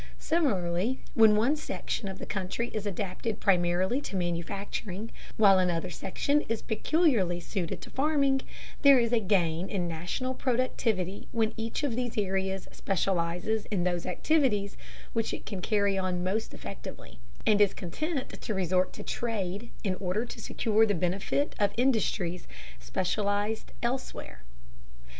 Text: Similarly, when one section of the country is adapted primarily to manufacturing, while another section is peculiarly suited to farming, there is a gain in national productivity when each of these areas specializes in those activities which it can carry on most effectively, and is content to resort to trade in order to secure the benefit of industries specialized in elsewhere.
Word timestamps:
Similarly, 0.17 0.97
when 1.13 1.35
one 1.35 1.55
section 1.55 2.07
of 2.07 2.17
the 2.17 2.25
country 2.25 2.69
is 2.69 2.87
adapted 2.87 3.39
primarily 3.39 4.01
to 4.01 4.15
manufacturing, 4.15 5.11
while 5.37 5.59
another 5.59 5.91
section 5.91 6.41
is 6.49 6.63
peculiarly 6.63 7.39
suited 7.39 7.81
to 7.81 7.91
farming, 7.91 8.41
there 8.81 8.97
is 8.97 9.13
a 9.13 9.19
gain 9.19 9.69
in 9.69 9.87
national 9.87 10.33
productivity 10.33 11.27
when 11.31 11.53
each 11.55 11.83
of 11.83 11.95
these 11.95 12.17
areas 12.17 12.67
specializes 12.71 13.67
in 13.67 13.83
those 13.83 14.07
activities 14.07 14.75
which 15.13 15.35
it 15.35 15.45
can 15.45 15.61
carry 15.61 15.99
on 15.99 16.23
most 16.23 16.51
effectively, 16.51 17.19
and 17.45 17.61
is 17.61 17.75
content 17.75 18.29
to 18.29 18.55
resort 18.55 18.93
to 18.93 19.03
trade 19.03 19.69
in 19.83 19.93
order 19.97 20.25
to 20.25 20.41
secure 20.41 20.83
the 20.83 20.95
benefit 20.95 21.53
of 21.59 21.71
industries 21.77 22.47
specialized 22.79 23.69
in 23.69 23.75
elsewhere. 23.83 24.41